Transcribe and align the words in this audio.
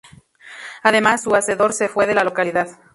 Además 0.81 1.21
su 1.21 1.35
hacedor 1.35 1.73
se 1.73 1.87
fue 1.87 2.07
de 2.07 2.15
la 2.15 2.23
localidad. 2.23 2.67